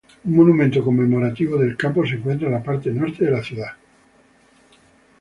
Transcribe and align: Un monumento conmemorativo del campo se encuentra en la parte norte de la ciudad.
Un 0.27 0.33
monumento 0.35 0.83
conmemorativo 0.83 1.57
del 1.59 1.77
campo 1.77 2.03
se 2.03 2.15
encuentra 2.15 2.47
en 2.47 2.55
la 2.55 2.63
parte 2.63 2.89
norte 2.91 3.23
de 3.23 3.29
la 3.29 3.43
ciudad. 3.43 3.73